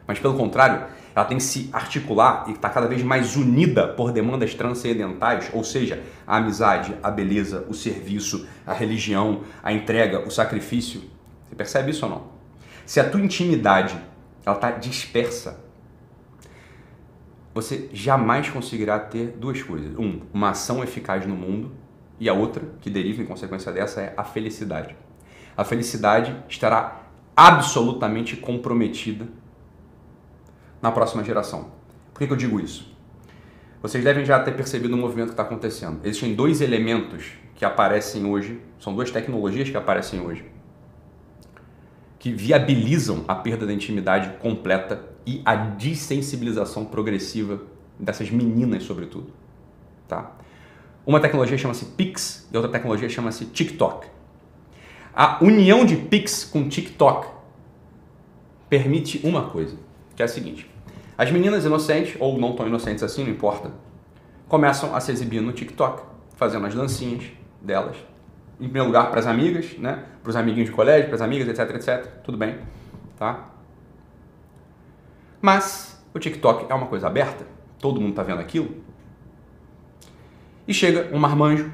mas 0.07 0.19
pelo 0.19 0.35
contrário, 0.35 0.85
ela 1.15 1.25
tem 1.25 1.37
que 1.37 1.43
se 1.43 1.69
articular 1.71 2.45
e 2.47 2.51
está 2.51 2.69
cada 2.69 2.87
vez 2.87 3.01
mais 3.01 3.35
unida 3.35 3.87
por 3.87 4.11
demandas 4.11 4.53
transcendentais, 4.53 5.49
ou 5.53 5.63
seja, 5.63 6.03
a 6.27 6.37
amizade, 6.37 6.95
a 7.01 7.09
beleza, 7.09 7.65
o 7.69 7.73
serviço, 7.73 8.47
a 8.67 8.73
religião, 8.73 9.41
a 9.63 9.71
entrega, 9.71 10.27
o 10.27 10.29
sacrifício. 10.29 11.01
Você 11.47 11.55
percebe 11.55 11.91
isso 11.91 12.05
ou 12.05 12.11
não? 12.11 12.23
Se 12.85 12.99
a 12.99 13.09
tua 13.09 13.21
intimidade 13.21 13.97
ela 14.45 14.55
está 14.55 14.71
dispersa, 14.71 15.63
você 17.53 17.89
jamais 17.93 18.49
conseguirá 18.49 18.99
ter 18.99 19.27
duas 19.27 19.63
coisas. 19.63 19.97
Um, 19.97 20.21
uma 20.33 20.49
ação 20.49 20.83
eficaz 20.83 21.25
no 21.25 21.35
mundo 21.35 21.71
e 22.19 22.27
a 22.27 22.33
outra, 22.33 22.63
que 22.81 22.89
deriva 22.89 23.21
em 23.21 23.25
consequência 23.25 23.71
dessa, 23.71 24.01
é 24.01 24.13
a 24.17 24.23
felicidade. 24.23 24.95
A 25.55 25.63
felicidade 25.63 26.35
estará 26.49 27.03
absolutamente 27.35 28.35
comprometida 28.35 29.27
na 30.85 30.91
próxima 30.91 31.23
geração. 31.23 31.71
Por 32.13 32.19
que, 32.19 32.27
que 32.27 32.33
eu 32.33 32.37
digo 32.37 32.59
isso? 32.59 32.95
Vocês 33.81 34.03
devem 34.03 34.23
já 34.23 34.39
ter 34.39 34.51
percebido 34.51 34.93
o 34.93 34.97
movimento 34.97 35.29
que 35.29 35.33
está 35.33 35.41
acontecendo. 35.41 35.99
Existem 36.03 36.35
dois 36.35 36.61
elementos 36.61 37.31
que 37.55 37.65
aparecem 37.65 38.23
hoje, 38.27 38.61
são 38.79 38.93
duas 38.93 39.09
tecnologias 39.09 39.67
que 39.67 39.75
aparecem 39.75 40.21
hoje, 40.21 40.45
que 42.19 42.31
viabilizam 42.31 43.25
a 43.27 43.33
perda 43.33 43.65
da 43.65 43.73
intimidade 43.73 44.37
completa 44.37 45.03
e 45.25 45.41
a 45.43 45.55
dessensibilização 45.55 46.85
progressiva 46.85 47.63
dessas 47.99 48.29
meninas, 48.29 48.83
sobretudo. 48.83 49.33
Tá? 50.07 50.33
Uma 51.03 51.19
tecnologia 51.19 51.57
chama-se 51.57 51.85
Pix 51.85 52.47
e 52.53 52.55
outra 52.55 52.71
tecnologia 52.71 53.09
chama-se 53.09 53.45
TikTok. 53.45 54.07
A 55.15 55.43
união 55.43 55.83
de 55.83 55.95
Pix 55.95 56.43
com 56.43 56.69
TikTok 56.69 57.27
permite 58.69 59.19
uma 59.23 59.49
coisa, 59.49 59.75
que 60.15 60.21
é 60.21 60.25
a 60.25 60.27
seguinte: 60.27 60.74
as 61.17 61.31
meninas 61.31 61.65
inocentes, 61.65 62.15
ou 62.19 62.37
não 62.37 62.53
tão 62.53 62.67
inocentes 62.67 63.03
assim, 63.03 63.23
não 63.23 63.31
importa, 63.31 63.71
começam 64.47 64.95
a 64.95 64.99
se 64.99 65.11
exibir 65.11 65.41
no 65.41 65.53
TikTok, 65.53 66.03
fazendo 66.35 66.65
as 66.65 66.75
dancinhas 66.75 67.23
delas. 67.61 67.95
Em 68.59 68.65
primeiro 68.65 68.87
lugar, 68.87 69.09
para 69.09 69.19
as 69.19 69.27
amigas, 69.27 69.77
né? 69.77 70.03
para 70.21 70.29
os 70.29 70.35
amiguinhos 70.35 70.69
de 70.69 70.75
colégio, 70.75 71.07
para 71.07 71.15
as 71.15 71.21
amigas, 71.21 71.47
etc, 71.47 71.75
etc. 71.75 72.05
Tudo 72.23 72.37
bem, 72.37 72.57
tá? 73.17 73.49
Mas 75.41 76.03
o 76.13 76.19
TikTok 76.19 76.71
é 76.71 76.73
uma 76.73 76.87
coisa 76.87 77.07
aberta, 77.07 77.45
todo 77.79 77.99
mundo 77.99 78.11
está 78.11 78.23
vendo 78.23 78.39
aquilo. 78.39 78.83
E 80.67 80.73
chega 80.73 81.15
um 81.15 81.19
marmanjo, 81.19 81.71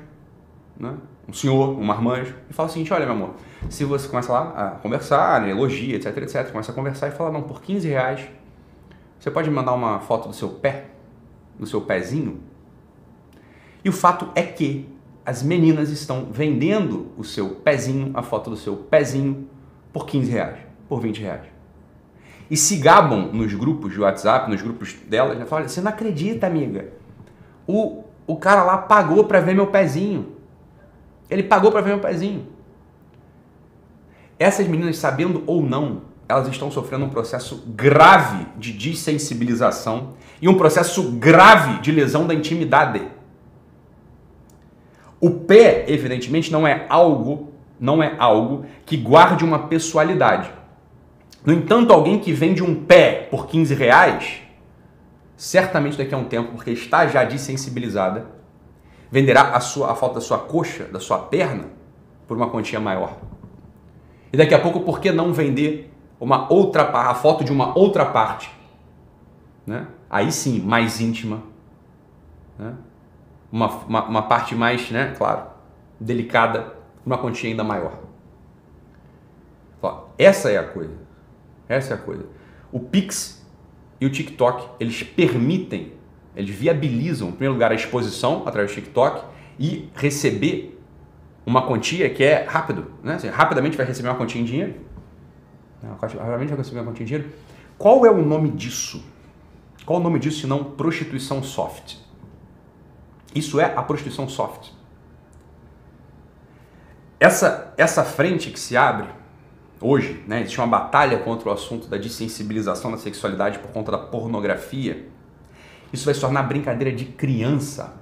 né? 0.77 0.97
um 1.27 1.33
senhor, 1.33 1.69
um 1.69 1.83
marmanjo, 1.83 2.35
e 2.49 2.53
fala 2.53 2.67
o 2.67 2.71
seguinte: 2.71 2.93
olha, 2.93 3.05
meu 3.05 3.15
amor, 3.15 3.35
se 3.69 3.85
você 3.85 4.07
começa 4.07 4.33
lá 4.33 4.49
a 4.49 4.71
conversar, 4.71 5.41
né, 5.41 5.51
elogia, 5.51 5.95
etc, 5.95 6.17
etc, 6.17 6.51
começa 6.51 6.71
a 6.71 6.75
conversar 6.75 7.07
e 7.07 7.11
fala: 7.11 7.31
não, 7.31 7.43
por 7.43 7.61
15 7.61 7.87
reais, 7.87 8.27
você 9.21 9.29
pode 9.29 9.51
mandar 9.51 9.73
uma 9.73 9.99
foto 9.99 10.29
do 10.29 10.33
seu 10.33 10.49
pé, 10.49 10.85
do 11.59 11.67
seu 11.67 11.79
pezinho? 11.79 12.39
E 13.85 13.89
o 13.89 13.93
fato 13.93 14.29
é 14.33 14.41
que 14.41 14.89
as 15.23 15.43
meninas 15.43 15.91
estão 15.91 16.29
vendendo 16.31 17.11
o 17.15 17.23
seu 17.23 17.49
pezinho, 17.49 18.09
a 18.15 18.23
foto 18.23 18.49
do 18.49 18.57
seu 18.57 18.75
pezinho, 18.75 19.47
por 19.93 20.07
15 20.07 20.31
reais, 20.31 20.57
por 20.89 20.99
20 20.99 21.21
reais. 21.21 21.43
E 22.49 22.57
se 22.57 22.77
gabam 22.77 23.31
nos 23.31 23.53
grupos 23.53 23.93
de 23.93 24.01
WhatsApp, 24.01 24.49
nos 24.49 24.59
grupos 24.59 24.95
delas, 25.07 25.37
né? 25.37 25.45
Falam, 25.45 25.69
você 25.69 25.81
não 25.81 25.91
acredita, 25.91 26.47
amiga. 26.47 26.91
O, 27.67 28.03
o 28.25 28.37
cara 28.37 28.63
lá 28.63 28.79
pagou 28.79 29.25
para 29.25 29.39
ver 29.39 29.53
meu 29.53 29.67
pezinho. 29.67 30.35
Ele 31.29 31.43
pagou 31.43 31.71
para 31.71 31.81
ver 31.81 31.89
meu 31.89 31.99
pezinho. 31.99 32.47
Essas 34.39 34.67
meninas, 34.67 34.97
sabendo 34.97 35.43
ou 35.45 35.61
não, 35.61 36.09
elas 36.31 36.47
estão 36.47 36.71
sofrendo 36.71 37.05
um 37.05 37.09
processo 37.09 37.63
grave 37.67 38.45
de 38.57 38.71
dessensibilização 38.71 40.13
e 40.41 40.47
um 40.47 40.57
processo 40.57 41.11
grave 41.11 41.81
de 41.81 41.91
lesão 41.91 42.25
da 42.25 42.33
intimidade. 42.33 43.01
O 45.19 45.29
pé, 45.29 45.85
evidentemente, 45.87 46.51
não 46.51 46.65
é 46.65 46.85
algo, 46.89 47.51
não 47.79 48.01
é 48.01 48.15
algo 48.17 48.65
que 48.85 48.95
guarde 48.95 49.43
uma 49.43 49.67
pessoalidade. 49.67 50.49
No 51.45 51.53
entanto, 51.53 51.91
alguém 51.91 52.17
que 52.17 52.31
vende 52.31 52.63
um 52.63 52.85
pé 52.85 53.27
por 53.29 53.47
15 53.47 53.73
reais, 53.73 54.41
certamente 55.35 55.97
daqui 55.97 56.15
a 56.15 56.17
um 56.17 56.23
tempo, 56.23 56.53
porque 56.53 56.71
está 56.71 57.07
já 57.07 57.23
desensibilizada, 57.23 58.25
venderá 59.11 59.51
a, 59.55 59.59
sua, 59.59 59.91
a 59.91 59.95
falta 59.95 60.15
da 60.15 60.21
sua 60.21 60.39
coxa, 60.39 60.85
da 60.85 60.99
sua 60.99 61.19
perna, 61.19 61.65
por 62.25 62.37
uma 62.37 62.49
quantia 62.49 62.79
maior. 62.79 63.17
E 64.31 64.37
daqui 64.37 64.53
a 64.53 64.59
pouco, 64.59 64.79
por 64.79 65.01
que 65.01 65.11
não 65.11 65.33
vender 65.33 65.90
uma 66.21 66.51
outra 66.51 66.83
a 66.83 67.13
foto 67.13 67.43
de 67.43 67.51
uma 67.51 67.77
outra 67.77 68.05
parte? 68.05 68.49
Né? 69.67 69.87
Aí 70.09 70.31
sim, 70.31 70.61
mais 70.61 71.01
íntima. 71.01 71.43
Né? 72.57 72.73
uma, 73.51 73.67
uma, 73.67 74.03
uma 74.05 74.21
parte 74.23 74.55
mais, 74.55 74.89
né, 74.89 75.13
claro, 75.17 75.43
delicada, 75.99 76.73
uma 77.05 77.17
quantia 77.17 77.49
ainda 77.49 77.63
maior. 77.63 77.99
Essa 80.17 80.51
é 80.51 80.57
a 80.57 80.63
coisa. 80.63 80.93
Essa 81.67 81.93
é 81.93 81.97
a 81.97 81.99
coisa. 81.99 82.25
O 82.71 82.79
Pix 82.79 83.43
e 83.99 84.05
o 84.05 84.09
TikTok, 84.09 84.69
eles 84.79 85.01
permitem, 85.01 85.93
eles 86.35 86.55
viabilizam, 86.55 87.29
em 87.29 87.31
primeiro 87.31 87.53
lugar, 87.53 87.71
a 87.71 87.75
exposição 87.75 88.43
através 88.45 88.71
do 88.71 88.75
TikTok 88.75 89.25
e 89.59 89.89
receber 89.95 90.79
uma 91.43 91.65
quantia 91.65 92.07
que 92.07 92.23
é 92.23 92.43
rápido, 92.43 92.91
né? 93.01 93.15
Assim, 93.15 93.29
rapidamente 93.29 93.75
vai 93.75 93.85
receber 93.85 94.09
uma 94.09 94.15
quantia 94.15 94.39
em 94.39 94.45
dinheiro. 94.45 94.75
Rapidamente 95.83 96.53
vai 96.53 96.83
uma 96.83 96.91
quantia 96.91 97.03
em 97.03 97.07
dinheiro. 97.07 97.31
Qual 97.77 98.05
é 98.05 98.11
o 98.11 98.23
nome 98.23 98.51
disso? 98.51 99.03
Qual 99.85 99.99
o 99.99 100.03
nome 100.03 100.19
disso 100.19 100.41
se 100.41 100.47
não 100.47 100.63
prostituição 100.63 101.41
soft? 101.41 101.95
Isso 103.33 103.59
é 103.59 103.73
a 103.75 103.81
prostituição 103.81 104.29
soft. 104.29 104.69
Essa, 107.19 107.73
essa 107.77 108.03
frente 108.03 108.51
que 108.51 108.59
se 108.59 108.77
abre 108.77 109.07
hoje, 109.79 110.23
né, 110.27 110.41
existe 110.41 110.59
uma 110.59 110.67
batalha 110.67 111.17
contra 111.19 111.49
o 111.49 111.51
assunto 111.51 111.87
da 111.87 111.97
dessensibilização 111.97 112.91
da 112.91 112.97
sexualidade 112.97 113.59
por 113.59 113.71
conta 113.71 113.91
da 113.91 113.97
pornografia. 113.97 115.07
Isso 115.91 116.05
vai 116.05 116.13
se 116.13 116.21
tornar 116.21 116.43
brincadeira 116.43 116.95
de 116.95 117.05
criança. 117.05 117.95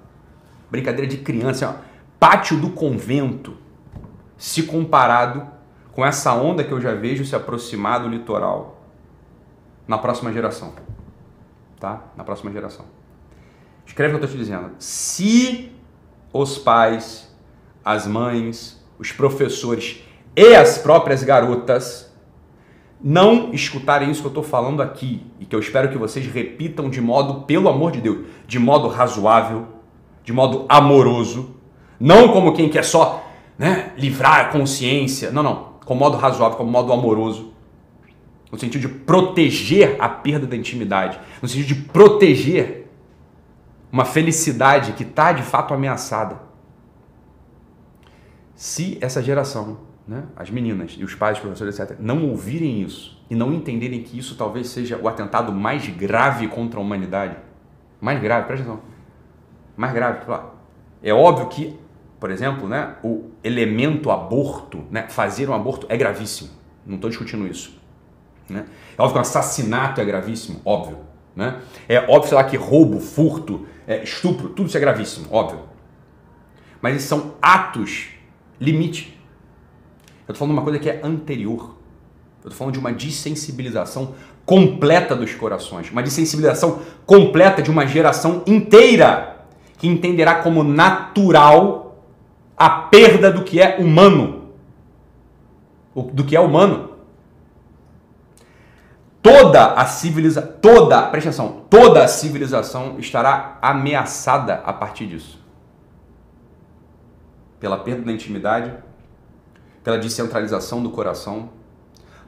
Brincadeira 0.70 1.08
de 1.08 1.18
criança, 1.18 1.70
ó, 1.70 1.90
pátio 2.20 2.58
do 2.60 2.70
convento, 2.70 3.58
se 4.38 4.64
comparado 4.64 5.48
com 6.00 6.06
essa 6.06 6.34
onda 6.34 6.64
que 6.64 6.72
eu 6.72 6.80
já 6.80 6.94
vejo 6.96 7.26
se 7.26 7.36
aproximar 7.36 8.00
do 8.00 8.08
litoral 8.08 8.82
na 9.86 9.98
próxima 9.98 10.32
geração. 10.32 10.72
Tá? 11.78 12.04
Na 12.16 12.24
próxima 12.24 12.50
geração. 12.54 12.86
Escreve 13.86 14.16
o 14.16 14.18
que 14.18 14.24
eu 14.24 14.28
estou 14.28 14.40
te 14.40 14.42
dizendo. 14.42 14.72
Se 14.80 15.74
os 16.32 16.58
pais, 16.58 17.36
as 17.84 18.08
mães, 18.08 18.82
os 18.98 19.12
professores 19.12 20.02
e 20.38 20.56
as 20.56 20.78
próprias 20.78 21.22
garotas 21.22 22.10
não 23.04 23.54
escutarem 23.54 24.10
isso 24.10 24.22
que 24.22 24.28
eu 24.28 24.30
estou 24.30 24.44
falando 24.44 24.82
aqui 24.82 25.30
e 25.38 25.46
que 25.46 25.54
eu 25.54 25.60
espero 25.60 25.90
que 25.90 25.98
vocês 25.98 26.26
repitam 26.28 26.90
de 26.90 27.02
modo, 27.02 27.42
pelo 27.42 27.68
amor 27.68 27.92
de 27.92 28.00
Deus, 28.00 28.26
de 28.48 28.58
modo 28.58 28.88
razoável, 28.88 29.68
de 30.24 30.32
modo 30.32 30.66
amoroso, 30.70 31.58
não 32.00 32.30
como 32.30 32.54
quem 32.54 32.70
quer 32.70 32.86
só 32.86 33.30
né, 33.58 33.92
livrar 33.98 34.40
a 34.40 34.46
consciência, 34.46 35.30
não, 35.30 35.44
não, 35.44 35.69
com 35.90 35.96
modo 35.96 36.18
razoável, 36.18 36.56
com 36.56 36.64
modo 36.66 36.94
amoroso, 36.94 37.52
no 38.52 38.60
sentido 38.60 38.82
de 38.82 38.88
proteger 38.88 39.96
a 40.00 40.08
perda 40.08 40.46
da 40.46 40.56
intimidade, 40.56 41.20
no 41.42 41.48
sentido 41.48 41.66
de 41.66 41.76
proteger 41.88 42.88
uma 43.92 44.06
felicidade 44.06 44.94
que 44.94 45.02
está 45.02 45.32
de 45.32 45.42
fato 45.42 45.74
ameaçada. 45.74 46.40
Se 48.54 49.00
essa 49.02 49.20
geração, 49.24 49.80
né, 50.08 50.26
as 50.36 50.52
meninas 50.52 50.96
e 50.96 51.04
os 51.04 51.16
pais, 51.16 51.38
os 51.38 51.42
professores, 51.42 51.80
etc., 51.80 51.98
não 52.00 52.30
ouvirem 52.30 52.84
isso 52.84 53.20
e 53.28 53.34
não 53.34 53.52
entenderem 53.52 54.04
que 54.04 54.16
isso 54.16 54.36
talvez 54.36 54.68
seja 54.68 54.96
o 54.96 55.08
atentado 55.08 55.52
mais 55.52 55.88
grave 55.90 56.48
contra 56.50 56.80
a 56.80 56.84
humanidade, 56.84 57.36
mais 58.00 58.22
grave, 58.22 58.46
presta 58.46 58.64
atenção, 58.64 58.84
mais 59.76 59.92
grave, 59.92 60.20
é 61.02 61.12
óbvio 61.12 61.48
que, 61.48 61.76
por 62.20 62.30
exemplo, 62.30 62.68
né, 62.68 62.96
o 63.04 63.32
elemento 63.44 64.12
aborto, 64.12 64.84
né, 64.92 65.08
fazer 65.08 65.50
um 65.50 65.54
aborto 65.54 65.86
é 65.90 65.96
gravíssimo, 65.96 66.50
não 66.86 66.96
estou 66.96 67.10
discutindo 67.10 67.48
isso. 67.48 67.80
Né? 68.50 68.66
É 68.98 69.02
óbvio 69.02 69.14
que 69.14 69.18
um 69.20 69.22
assassinato 69.22 70.02
é 70.02 70.06
gravíssimo, 70.06 70.60
óbvio. 70.66 70.98
Né? 71.36 71.62
É 71.88 72.00
óbvio, 72.00 72.30
sei 72.30 72.36
lá, 72.36 72.44
que 72.44 72.58
roubo, 72.58 73.00
furto, 73.00 73.66
é, 73.88 74.04
estupro, 74.04 74.50
tudo 74.50 74.68
isso 74.68 74.78
é 74.78 74.80
gravíssimo, 74.82 75.28
óbvio. 75.32 75.62
Mas 76.82 76.96
esses 76.96 77.08
são 77.08 77.36
atos 77.42 78.10
limite. 78.60 79.18
Eu 80.28 80.34
estou 80.34 80.36
falando 80.36 80.54
de 80.54 80.60
uma 80.60 80.64
coisa 80.64 80.80
que 80.80 80.90
é 80.90 81.00
anterior. 81.04 81.78
Eu 82.44 82.50
estou 82.50 82.52
falando 82.52 82.74
de 82.74 82.80
uma 82.80 82.92
dessensibilização 82.92 84.16
completa 84.46 85.16
dos 85.16 85.34
corações, 85.36 85.92
uma 85.92 86.02
dessensibilização 86.02 86.82
completa 87.06 87.62
de 87.62 87.70
uma 87.70 87.86
geração 87.86 88.44
inteira 88.48 89.46
que 89.78 89.88
entenderá 89.88 90.36
como 90.36 90.64
natural 90.64 91.89
a 92.60 92.70
perda 92.70 93.32
do 93.32 93.44
que 93.44 93.60
é 93.60 93.78
humano. 93.78 94.50
Do 96.14 96.24
que 96.24 96.36
é 96.36 96.40
humano 96.40 96.90
toda 99.22 99.74
a 99.74 99.86
civilização, 99.86 100.54
toda, 100.62 101.04
presta 101.04 101.30
atenção, 101.30 101.66
toda 101.70 102.04
a 102.04 102.08
civilização 102.08 102.98
estará 103.00 103.58
ameaçada 103.62 104.56
a 104.66 104.74
partir 104.74 105.08
disso. 105.08 105.40
Pela 107.60 107.78
perda 107.78 108.04
da 108.04 108.12
intimidade, 108.12 108.74
pela 109.84 109.98
descentralização 109.98 110.82
do 110.82 110.90
coração, 110.90 111.50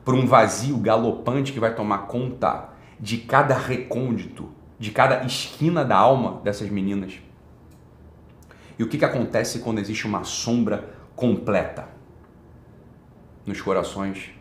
por 0.03 0.13
um 0.13 0.27
vazio 0.27 0.77
galopante 0.77 1.53
que 1.53 1.59
vai 1.59 1.73
tomar 1.73 1.99
conta 2.07 2.69
de 2.99 3.17
cada 3.17 3.55
recôndito, 3.55 4.49
de 4.77 4.91
cada 4.91 5.23
esquina 5.25 5.85
da 5.85 5.97
alma 5.97 6.41
dessas 6.43 6.69
meninas. 6.69 7.13
E 8.81 8.83
o 8.83 8.87
que, 8.87 8.97
que 8.97 9.05
acontece 9.05 9.59
quando 9.59 9.77
existe 9.77 10.07
uma 10.07 10.23
sombra 10.23 10.91
completa 11.15 11.87
nos 13.45 13.61
corações 13.61 14.31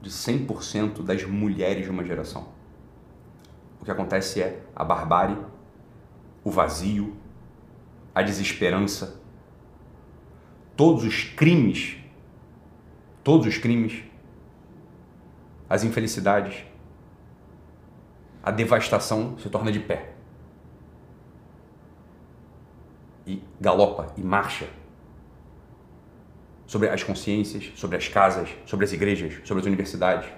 de 0.00 0.08
100% 0.08 1.02
das 1.02 1.22
mulheres 1.24 1.84
de 1.84 1.90
uma 1.90 2.02
geração. 2.02 2.48
O 3.78 3.84
que 3.84 3.90
acontece 3.90 4.40
é 4.40 4.62
a 4.74 4.82
barbárie, 4.82 5.36
o 6.42 6.50
vazio, 6.50 7.14
a 8.14 8.22
desesperança, 8.22 9.20
todos 10.74 11.04
os 11.04 11.24
crimes, 11.24 11.98
todos 13.22 13.46
os 13.46 13.58
crimes 13.58 14.02
as 15.68 15.84
infelicidades, 15.84 16.64
a 18.42 18.50
devastação 18.50 19.36
se 19.36 19.50
torna 19.50 19.70
de 19.70 19.80
pé. 19.80 20.14
E 23.26 23.42
galopa 23.60 24.12
e 24.16 24.22
marcha 24.22 24.68
sobre 26.66 26.88
as 26.88 27.02
consciências, 27.02 27.72
sobre 27.76 27.96
as 27.96 28.08
casas, 28.08 28.50
sobre 28.66 28.84
as 28.84 28.92
igrejas, 28.92 29.40
sobre 29.44 29.60
as 29.60 29.66
universidades, 29.66 30.28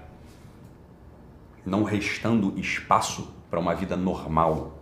não 1.66 1.82
restando 1.82 2.58
espaço 2.58 3.34
para 3.50 3.58
uma 3.58 3.74
vida 3.74 3.96
normal, 3.96 4.78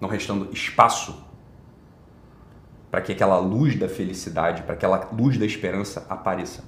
não 0.00 0.08
restando 0.08 0.52
espaço 0.52 1.24
para 2.90 3.00
que 3.00 3.12
aquela 3.12 3.38
luz 3.38 3.78
da 3.78 3.88
felicidade, 3.88 4.62
para 4.62 4.76
que 4.76 4.84
aquela 4.84 5.08
luz 5.10 5.38
da 5.38 5.46
esperança 5.46 6.06
apareça. 6.08 6.64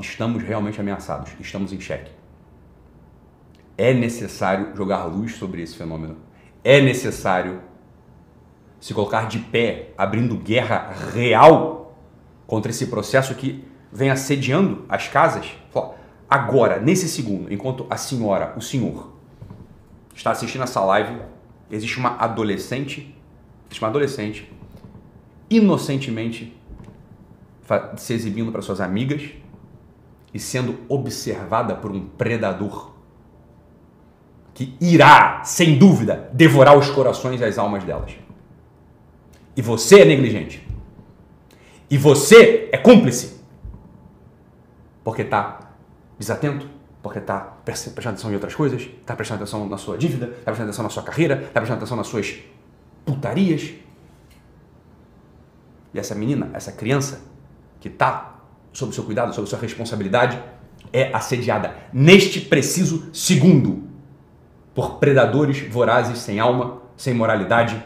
Estamos 0.00 0.42
realmente 0.42 0.80
ameaçados, 0.80 1.32
estamos 1.40 1.72
em 1.72 1.80
xeque. 1.80 2.10
É 3.76 3.92
necessário 3.92 4.74
jogar 4.76 5.04
luz 5.04 5.34
sobre 5.34 5.62
esse 5.62 5.76
fenômeno. 5.76 6.16
É 6.62 6.80
necessário 6.80 7.60
se 8.84 8.92
colocar 8.92 9.28
de 9.28 9.38
pé, 9.38 9.94
abrindo 9.96 10.36
guerra 10.36 10.92
real 11.14 11.96
contra 12.46 12.70
esse 12.70 12.88
processo 12.88 13.34
que 13.34 13.64
vem 13.90 14.10
assediando 14.10 14.84
as 14.90 15.08
casas. 15.08 15.46
Agora, 16.28 16.78
nesse 16.78 17.08
segundo, 17.08 17.50
enquanto 17.50 17.86
a 17.88 17.96
senhora, 17.96 18.52
o 18.58 18.60
senhor, 18.60 19.10
está 20.14 20.32
assistindo 20.32 20.64
essa 20.64 20.84
live, 20.84 21.18
existe 21.70 21.98
uma 21.98 22.18
adolescente, 22.18 23.16
existe 23.64 23.82
uma 23.82 23.88
adolescente 23.88 24.52
inocentemente 25.48 26.54
se 27.96 28.12
exibindo 28.12 28.52
para 28.52 28.60
suas 28.60 28.82
amigas 28.82 29.30
e 30.34 30.38
sendo 30.38 30.78
observada 30.90 31.74
por 31.74 31.90
um 31.90 32.04
predador 32.04 32.92
que 34.52 34.76
irá, 34.78 35.42
sem 35.42 35.78
dúvida, 35.78 36.28
devorar 36.34 36.76
os 36.76 36.90
corações 36.90 37.40
e 37.40 37.44
as 37.44 37.56
almas 37.56 37.82
delas. 37.82 38.23
E 39.56 39.62
você 39.62 40.00
é 40.00 40.04
negligente. 40.04 40.66
E 41.90 41.96
você 41.96 42.68
é 42.72 42.78
cúmplice. 42.78 43.40
Porque 45.02 45.22
está 45.22 45.70
desatento, 46.18 46.68
porque 47.02 47.18
está 47.18 47.38
prestando 47.64 48.00
atenção 48.00 48.30
em 48.30 48.34
outras 48.34 48.54
coisas, 48.54 48.82
está 48.82 49.14
prestando 49.14 49.42
atenção 49.42 49.68
na 49.68 49.76
sua 49.76 49.98
dívida, 49.98 50.26
está 50.26 50.44
prestando 50.44 50.70
atenção 50.70 50.82
na 50.82 50.90
sua 50.90 51.02
carreira, 51.02 51.34
está 51.34 51.60
prestando 51.60 51.78
atenção 51.78 51.96
nas 51.96 52.06
suas 52.06 52.36
putarias. 53.04 53.74
E 55.92 55.98
essa 55.98 56.14
menina, 56.14 56.50
essa 56.54 56.72
criança 56.72 57.22
que 57.80 57.88
está 57.88 58.40
sob 58.72 58.94
seu 58.94 59.04
cuidado, 59.04 59.34
sob 59.34 59.48
sua 59.48 59.58
responsabilidade, 59.58 60.42
é 60.92 61.14
assediada 61.14 61.76
neste 61.92 62.40
preciso 62.40 63.10
segundo 63.12 63.84
por 64.74 64.98
predadores 64.98 65.60
vorazes 65.70 66.18
sem 66.18 66.40
alma, 66.40 66.82
sem 66.96 67.14
moralidade, 67.14 67.82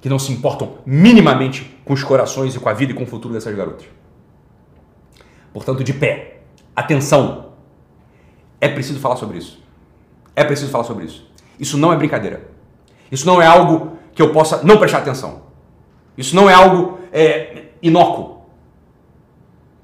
que 0.00 0.08
não 0.08 0.18
se 0.18 0.32
importam 0.32 0.78
minimamente 0.86 1.78
com 1.84 1.92
os 1.92 2.02
corações 2.02 2.54
e 2.54 2.58
com 2.58 2.68
a 2.68 2.72
vida 2.72 2.92
e 2.92 2.94
com 2.94 3.04
o 3.04 3.06
futuro 3.06 3.34
dessas 3.34 3.54
garotas. 3.54 3.86
Portanto, 5.52 5.84
de 5.84 5.92
pé, 5.92 6.40
atenção, 6.74 7.52
é 8.60 8.68
preciso 8.68 9.00
falar 9.00 9.16
sobre 9.16 9.38
isso. 9.38 9.62
É 10.34 10.44
preciso 10.44 10.70
falar 10.70 10.84
sobre 10.84 11.04
isso. 11.04 11.30
Isso 11.58 11.76
não 11.76 11.92
é 11.92 11.96
brincadeira. 11.96 12.48
Isso 13.10 13.26
não 13.26 13.42
é 13.42 13.46
algo 13.46 13.98
que 14.14 14.22
eu 14.22 14.32
possa 14.32 14.62
não 14.62 14.78
prestar 14.78 14.98
atenção. 14.98 15.42
Isso 16.16 16.34
não 16.34 16.48
é 16.48 16.54
algo 16.54 16.98
é, 17.12 17.68
inócuo. 17.82 18.40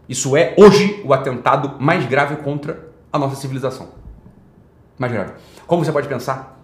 Isso 0.09 0.37
é, 0.37 0.55
hoje, 0.57 1.03
o 1.05 1.13
atentado 1.13 1.81
mais 1.81 2.07
grave 2.07 2.37
contra 2.37 2.91
a 3.13 3.19
nossa 3.19 3.37
civilização. 3.37 3.89
Mais 4.99 5.13
grave. 5.13 5.33
Como 5.67 5.85
você 5.85 5.93
pode 5.93 6.09
pensar 6.09 6.61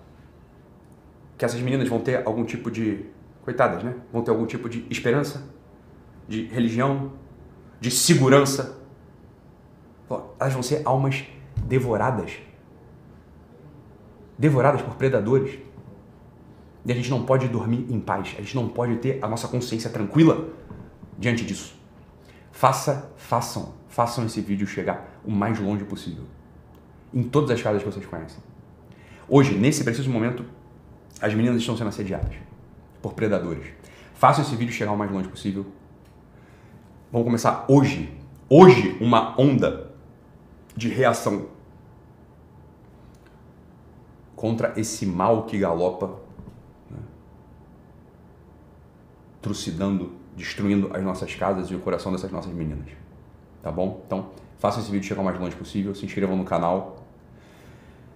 que 1.36 1.44
essas 1.44 1.60
meninas 1.60 1.88
vão 1.88 1.98
ter 1.98 2.22
algum 2.24 2.44
tipo 2.44 2.70
de. 2.70 3.04
Coitadas, 3.42 3.82
né? 3.82 3.94
Vão 4.12 4.22
ter 4.22 4.30
algum 4.30 4.46
tipo 4.46 4.68
de 4.68 4.86
esperança, 4.90 5.42
de 6.28 6.44
religião, 6.46 7.12
de 7.80 7.90
segurança. 7.90 8.78
Elas 10.38 10.52
vão 10.52 10.62
ser 10.62 10.82
almas 10.84 11.24
devoradas 11.66 12.38
devoradas 14.42 14.82
por 14.82 14.96
predadores. 14.96 15.58
E 16.84 16.90
a 16.90 16.94
gente 16.96 17.08
não 17.08 17.24
pode 17.24 17.46
dormir 17.46 17.86
em 17.88 18.00
paz, 18.00 18.34
a 18.36 18.40
gente 18.40 18.56
não 18.56 18.68
pode 18.68 18.96
ter 18.96 19.20
a 19.22 19.28
nossa 19.28 19.46
consciência 19.46 19.88
tranquila 19.88 20.48
diante 21.16 21.44
disso. 21.44 21.76
Faça, 22.50 23.12
façam, 23.16 23.74
façam 23.88 24.26
esse 24.26 24.40
vídeo 24.40 24.66
chegar 24.66 25.20
o 25.24 25.30
mais 25.30 25.60
longe 25.60 25.84
possível. 25.84 26.24
Em 27.14 27.22
todas 27.22 27.52
as 27.52 27.62
casas 27.62 27.84
que 27.84 27.88
vocês 27.88 28.04
conhecem. 28.04 28.42
Hoje, 29.28 29.56
nesse 29.56 29.84
preciso 29.84 30.10
momento, 30.10 30.44
as 31.20 31.32
meninas 31.34 31.60
estão 31.60 31.76
sendo 31.76 31.88
assediadas 31.88 32.34
por 33.02 33.14
predadores. 33.14 33.66
Façam 34.14 34.44
esse 34.44 34.54
vídeo 34.54 34.72
chegar 34.72 34.92
o 34.92 34.96
mais 34.96 35.10
longe 35.10 35.28
possível. 35.28 35.66
Vamos 37.10 37.26
começar 37.26 37.66
hoje, 37.68 38.16
hoje, 38.48 38.96
uma 39.00 39.38
onda 39.38 39.92
de 40.74 40.88
reação 40.88 41.48
contra 44.34 44.72
esse 44.76 45.04
mal 45.04 45.44
que 45.44 45.58
galopa, 45.58 46.18
né? 46.90 46.98
trucidando 49.42 50.22
destruindo 50.36 50.90
as 50.94 51.02
nossas 51.02 51.34
casas 51.34 51.70
e 51.70 51.74
o 51.74 51.80
coração 51.80 52.10
dessas 52.12 52.30
nossas 52.30 52.52
meninas. 52.52 52.88
Tá 53.62 53.70
bom? 53.70 54.02
Então, 54.06 54.30
façam 54.58 54.82
esse 54.82 54.90
vídeo 54.90 55.06
chegar 55.06 55.20
o 55.20 55.24
mais 55.24 55.38
longe 55.38 55.54
possível, 55.54 55.94
se 55.94 56.04
inscrevam 56.04 56.36
no 56.36 56.44
canal, 56.44 56.91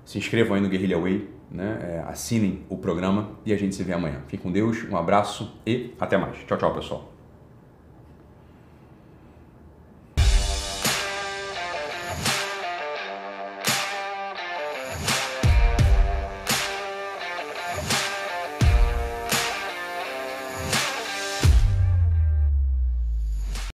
se 0.06 0.16
inscrevam 0.16 0.54
aí 0.54 0.62
no 0.62 0.68
Guerrilla 0.68 0.98
Way, 0.98 1.28
né? 1.50 1.78
É, 1.82 2.04
assinem 2.08 2.60
o 2.70 2.78
programa 2.78 3.32
e 3.44 3.52
a 3.52 3.56
gente 3.56 3.74
se 3.74 3.82
vê 3.82 3.92
amanhã. 3.92 4.22
Fique 4.28 4.42
com 4.42 4.50
Deus, 4.50 4.84
um 4.88 4.96
abraço 4.96 5.60
e 5.66 5.92
até 6.00 6.16
mais. 6.16 6.38
Tchau, 6.46 6.56
tchau, 6.56 6.72
pessoal. 6.72 7.15